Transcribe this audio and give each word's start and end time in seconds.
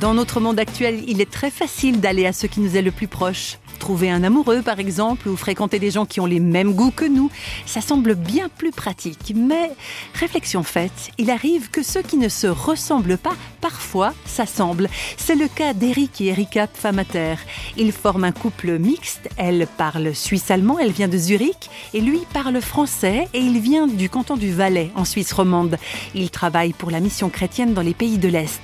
Dans 0.00 0.12
notre 0.12 0.40
monde 0.40 0.58
actuel, 0.58 1.04
il 1.06 1.20
est 1.20 1.30
très 1.30 1.50
facile 1.50 2.00
d'aller 2.00 2.26
à 2.26 2.32
ce 2.32 2.46
qui 2.46 2.60
nous 2.60 2.76
est 2.76 2.82
le 2.82 2.90
plus 2.90 3.06
proche. 3.06 3.58
Trouver 3.84 4.10
un 4.10 4.24
amoureux, 4.24 4.62
par 4.62 4.80
exemple, 4.80 5.28
ou 5.28 5.36
fréquenter 5.36 5.78
des 5.78 5.90
gens 5.90 6.06
qui 6.06 6.18
ont 6.18 6.24
les 6.24 6.40
mêmes 6.40 6.72
goûts 6.72 6.90
que 6.90 7.04
nous, 7.04 7.30
ça 7.66 7.82
semble 7.82 8.14
bien 8.14 8.48
plus 8.48 8.70
pratique. 8.70 9.34
Mais, 9.36 9.72
réflexion 10.14 10.62
faite, 10.62 11.10
il 11.18 11.28
arrive 11.28 11.68
que 11.68 11.82
ceux 11.82 12.00
qui 12.00 12.16
ne 12.16 12.30
se 12.30 12.46
ressemblent 12.46 13.18
pas, 13.18 13.34
parfois, 13.60 14.14
s'assemblent. 14.24 14.88
C'est 15.18 15.34
le 15.34 15.48
cas 15.48 15.74
d'Eric 15.74 16.22
et 16.22 16.28
Erika 16.28 16.66
Pfamater. 16.66 17.34
Ils 17.76 17.92
forment 17.92 18.24
un 18.24 18.32
couple 18.32 18.78
mixte. 18.78 19.28
Elle 19.36 19.66
parle 19.66 20.14
suisse-allemand, 20.14 20.78
elle 20.78 20.92
vient 20.92 21.08
de 21.08 21.18
Zurich, 21.18 21.68
et 21.92 22.00
lui 22.00 22.20
parle 22.32 22.62
français, 22.62 23.28
et 23.34 23.40
il 23.40 23.60
vient 23.60 23.86
du 23.86 24.08
canton 24.08 24.38
du 24.38 24.50
Valais, 24.50 24.92
en 24.94 25.04
Suisse 25.04 25.34
romande. 25.34 25.76
Il 26.14 26.30
travaille 26.30 26.72
pour 26.72 26.90
la 26.90 27.00
mission 27.00 27.28
chrétienne 27.28 27.74
dans 27.74 27.82
les 27.82 27.92
pays 27.92 28.16
de 28.16 28.28
l'Est. 28.28 28.62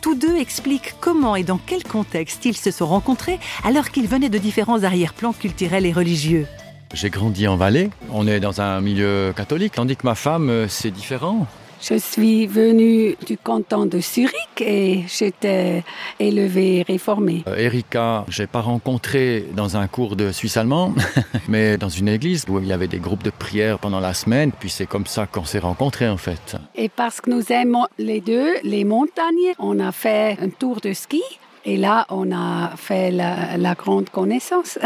Tous 0.00 0.14
deux 0.14 0.36
expliquent 0.36 0.94
comment 1.00 1.34
et 1.34 1.42
dans 1.42 1.58
quel 1.58 1.82
contexte 1.82 2.44
ils 2.44 2.56
se 2.56 2.70
sont 2.70 2.86
rencontrés 2.86 3.40
alors 3.64 3.90
qu'ils 3.90 4.06
venaient 4.06 4.28
de 4.28 4.38
différents 4.38 4.59
arrière-plans 4.68 5.32
culturels 5.32 5.86
et 5.86 5.92
religieux. 5.92 6.46
J'ai 6.92 7.10
grandi 7.10 7.46
en 7.46 7.56
Valais, 7.56 7.90
on 8.10 8.26
est 8.26 8.40
dans 8.40 8.60
un 8.60 8.80
milieu 8.80 9.32
catholique, 9.36 9.74
tandis 9.74 9.96
que 9.96 10.06
ma 10.06 10.14
femme, 10.16 10.50
euh, 10.50 10.66
c'est 10.68 10.90
différent. 10.90 11.46
Je 11.82 11.94
suis 11.94 12.46
venue 12.46 13.16
du 13.26 13.38
canton 13.38 13.86
de 13.86 14.00
Zurich 14.00 14.60
et 14.60 15.04
j'étais 15.08 15.82
élevée 16.18 16.84
réformée. 16.86 17.42
Euh, 17.46 17.56
Erika, 17.56 18.26
j'ai 18.28 18.46
pas 18.46 18.60
rencontré 18.60 19.46
dans 19.56 19.78
un 19.78 19.86
cours 19.86 20.14
de 20.14 20.30
suisse 20.30 20.58
allemand, 20.58 20.92
mais 21.48 21.78
dans 21.78 21.88
une 21.88 22.08
église 22.08 22.44
où 22.48 22.58
il 22.58 22.66
y 22.66 22.72
avait 22.74 22.86
des 22.86 22.98
groupes 22.98 23.22
de 23.22 23.30
prière 23.30 23.78
pendant 23.78 24.00
la 24.00 24.12
semaine. 24.12 24.52
Puis 24.52 24.68
c'est 24.68 24.84
comme 24.84 25.06
ça 25.06 25.26
qu'on 25.26 25.46
s'est 25.46 25.58
rencontrés 25.58 26.08
en 26.08 26.18
fait. 26.18 26.56
Et 26.74 26.90
parce 26.90 27.22
que 27.22 27.30
nous 27.30 27.50
aimons 27.50 27.86
les 27.96 28.20
deux 28.20 28.56
les 28.62 28.84
montagnes, 28.84 29.54
on 29.58 29.80
a 29.80 29.90
fait 29.90 30.36
un 30.42 30.50
tour 30.50 30.80
de 30.82 30.92
ski. 30.92 31.22
Et 31.64 31.76
là, 31.76 32.06
on 32.08 32.32
a 32.32 32.76
fait 32.76 33.10
la, 33.10 33.56
la 33.56 33.74
grande 33.74 34.08
connaissance. 34.10 34.78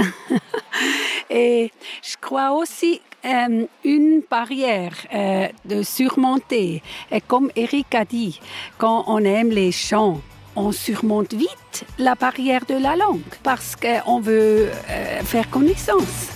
et 1.30 1.70
je 2.03 2.17
crois 2.20 2.53
aussi 2.53 3.00
euh, 3.25 3.64
une 3.84 4.22
barrière 4.30 4.95
euh, 5.14 5.48
de 5.64 5.83
surmonter. 5.83 6.83
Et 7.11 7.20
comme 7.22 7.50
Eric 7.56 7.95
a 7.95 8.05
dit, 8.05 8.41
quand 8.77 9.05
on 9.06 9.19
aime 9.19 9.50
les 9.50 9.72
chants, 9.72 10.20
on 10.56 10.72
surmonte 10.72 11.33
vite 11.33 11.84
la 11.98 12.14
barrière 12.14 12.67
de 12.67 12.75
la 12.75 12.97
langue 12.97 13.22
parce 13.42 13.77
qu'on 13.77 14.20
veut 14.20 14.69
euh, 14.91 15.20
faire 15.22 15.48
connaissance. 15.48 16.33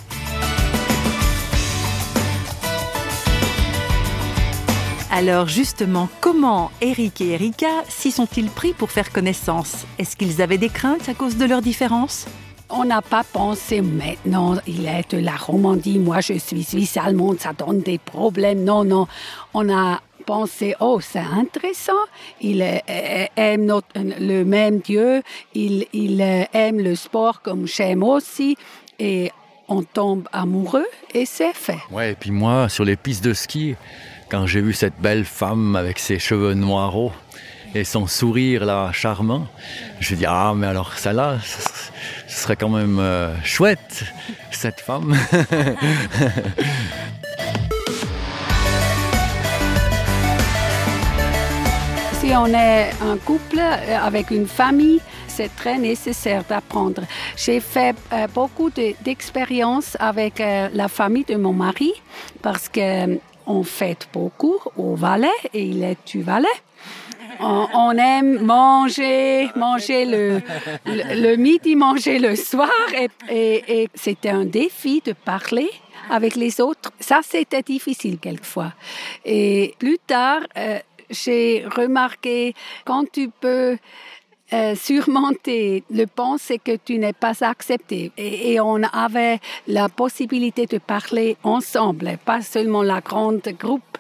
Alors 5.11 5.49
justement, 5.49 6.11
comment 6.21 6.71
Eric 6.83 7.23
et 7.23 7.31
Erika 7.31 7.83
s'y 7.89 8.11
sont-ils 8.11 8.51
pris 8.51 8.75
pour 8.75 8.91
faire 8.91 9.11
connaissance? 9.11 9.87
Est-ce 9.99 10.17
qu'ils 10.17 10.43
avaient 10.43 10.59
des 10.59 10.69
craintes 10.69 11.09
à 11.09 11.15
cause 11.15 11.37
de 11.37 11.47
leurs 11.47 11.63
différences 11.63 12.27
on 12.71 12.85
n'a 12.85 13.01
pas 13.01 13.25
pensé 13.25 13.81
maintenant, 13.81 14.57
il 14.67 14.85
est 14.85 15.15
de 15.15 15.25
la 15.25 15.37
Romandie, 15.37 15.99
moi 15.99 16.21
je 16.21 16.35
suis 16.35 16.63
suisse 16.63 16.99
allemande, 16.99 17.41
ça 17.41 17.55
donne 17.55 17.81
des 17.81 17.97
problèmes. 17.97 18.63
Non, 18.63 18.85
non. 18.85 19.07
On 19.55 19.75
a 19.75 20.03
pensé, 20.27 20.75
oh, 20.79 21.01
c'est 21.01 21.19
intéressant, 21.19 21.95
il 22.43 22.63
aime 23.37 23.65
notre, 23.65 23.89
le 23.95 24.45
même 24.45 24.81
Dieu, 24.81 25.23
il, 25.55 25.87
il 25.95 26.21
aime 26.21 26.79
le 26.79 26.95
sport 26.95 27.41
comme 27.41 27.67
j'aime 27.67 28.03
aussi. 28.03 28.59
Et 28.99 29.31
on 29.69 29.83
tombe 29.83 30.29
amoureux 30.33 30.87
et 31.15 31.27
c'est 31.27 31.53
fait. 31.53 31.79
Ouais, 31.91 32.13
et 32.13 32.15
puis 32.15 32.31
moi, 32.31 32.69
sur 32.69 32.85
les 32.85 32.97
pistes 32.97 33.25
de 33.25 33.35
ski, 33.35 33.75
quand 34.29 34.47
j'ai 34.47 34.61
vu 34.61 34.73
cette 34.73 35.01
belle 35.01 35.25
femme 35.25 35.77
avec 35.77 35.99
ses 35.99 36.19
cheveux 36.19 36.55
noirs 36.55 37.13
et 37.75 37.85
son 37.85 38.07
sourire 38.07 38.65
là 38.65 38.91
charmant, 38.93 39.47
je 40.01 40.15
dis 40.15 40.25
ah 40.27 40.55
mais 40.57 40.67
alors 40.67 40.95
ça 40.95 41.13
là, 41.13 41.39
ce 42.27 42.41
serait 42.41 42.57
quand 42.57 42.71
même 42.71 42.99
euh, 42.99 43.35
chouette 43.45 44.05
cette 44.51 44.81
femme. 44.81 45.15
si 52.29 52.37
on 52.37 52.47
est 52.49 52.91
un 53.01 53.17
couple 53.17 53.59
euh, 53.59 54.07
avec 54.07 54.31
une 54.31 54.47
famille, 54.47 55.01
c'est 55.29 55.55
très 55.57 55.79
nécessaire 55.79 56.45
d'apprendre. 56.47 57.03
J'ai 57.37 57.59
fait 57.59 57.97
euh, 58.13 58.27
beaucoup 58.35 58.69
d'expériences 58.69 59.97
avec 59.99 60.39
la 60.39 60.89
famille 60.89 61.25
de 61.25 61.37
mon 61.37 61.55
mari 61.55 61.93
parce 62.43 62.69
que 62.69 63.19
on 63.47 63.63
fête 63.63 64.09
beaucoup 64.13 64.59
au 64.77 64.95
Valais 64.95 65.41
et 65.55 65.63
il 65.63 65.83
est 65.83 65.97
du 66.07 66.21
Valais. 66.21 66.59
On, 67.41 67.93
aime 67.93 68.41
manger, 68.45 69.49
manger 69.57 70.05
le, 70.05 71.37
midi, 71.37 71.77
manger 71.77 72.19
le 72.19 72.37
soir 72.37 72.69
et, 73.31 73.89
c'était 73.95 74.31
un 74.31 74.45
défi 74.45 75.01
de 75.05 75.13
parler 75.13 75.71
avec 76.11 76.37
les 76.37 76.61
autres. 76.61 76.91
Ça, 77.01 77.21
c'était 77.23 77.63
difficile 77.63 78.19
quelquefois. 78.19 78.73
Et 79.25 79.75
plus 79.79 79.99
tard, 80.07 80.41
euh, 80.57 80.79
j'ai 81.11 81.65
remarqué 81.67 82.55
quand 82.85 83.05
tu 83.11 83.29
peux 83.29 83.77
euh, 84.53 84.75
surmonter 84.75 85.85
le 85.91 86.07
penser 86.07 86.59
que 86.59 86.77
tu 86.77 86.99
n'es 86.99 87.13
pas 87.13 87.35
accepté. 87.43 88.13
Et, 88.17 88.59
on 88.61 88.83
avait 88.83 89.41
la 89.67 89.91
possibilité 89.91 90.65
de 90.65 90.79
parler 90.79 91.37
ensemble, 91.43 92.17
pas 92.25 92.41
seulement 92.41 92.83
la 92.83 93.03
grande 93.03 93.43
groupe. 93.59 93.99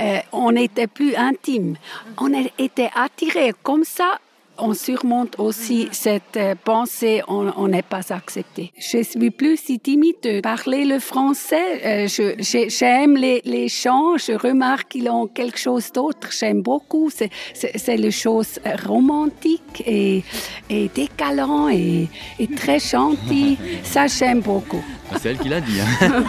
Euh, 0.00 0.18
on 0.32 0.56
était 0.56 0.88
plus 0.88 1.14
intime. 1.14 1.76
On 2.18 2.32
était 2.58 2.90
attirés 2.96 3.52
comme 3.62 3.84
ça 3.84 4.18
on 4.58 4.74
surmonte 4.74 5.38
aussi 5.38 5.88
cette 5.92 6.36
euh, 6.36 6.54
pensée, 6.62 7.22
on 7.28 7.68
n'est 7.68 7.82
pas 7.82 8.00
accepté. 8.10 8.72
Je 8.78 9.02
suis 9.02 9.30
plus 9.30 9.56
si 9.56 9.78
timide 9.78 10.16
de 10.22 10.40
parler 10.40 10.84
le 10.84 10.98
français. 10.98 11.80
Euh, 11.84 12.36
j'aime 12.68 13.16
les, 13.16 13.40
les, 13.44 13.68
chants, 13.68 14.16
je 14.16 14.32
remarque 14.32 14.88
qu'ils 14.92 15.08
ont 15.08 15.26
quelque 15.26 15.58
chose 15.58 15.90
d'autre. 15.92 16.28
J'aime 16.30 16.62
beaucoup. 16.62 17.10
C'est 17.10 17.96
les 17.96 18.10
choses 18.10 18.58
romantiques 18.86 19.82
et, 19.86 20.22
et 20.70 20.88
décalant 20.94 21.68
et, 21.68 22.08
et 22.38 22.48
très 22.48 22.78
gentil. 22.78 23.58
Ça, 23.82 24.06
j'aime 24.06 24.40
beaucoup. 24.40 24.84
C'est 25.20 25.30
elle 25.30 25.38
qui 25.38 25.48
l'a 25.48 25.60
dit. 25.60 25.80
Hein. 25.80 26.24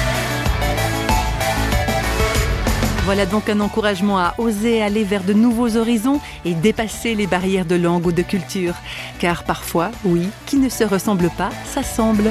Voilà 3.05 3.27
donc 3.27 3.51
un 3.51 3.61
encouragement 3.61 4.19
à 4.19 4.35
oser 4.39 4.83
aller 4.83 5.05
vers 5.05 5.25
de 5.25 5.35
nouveaux 5.35 5.77
horizons 5.77 6.21
et 6.47 6.55
dépasser 6.55 7.15
les 7.15 7.27
barrières 7.27 7.67
de 7.67 7.75
langue 7.75 8.07
ou 8.07 8.13
de 8.13 8.23
culture. 8.23 8.75
Car 9.19 9.45
parfois, 9.45 9.91
oui, 10.07 10.31
qui 10.47 10.57
ne 10.57 10.71
se 10.71 10.85
ressemble 10.85 11.29
pas, 11.37 11.51
s'assemble. 11.67 12.31